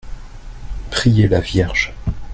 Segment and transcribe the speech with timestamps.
[0.89, 1.93] Prier la Vierge.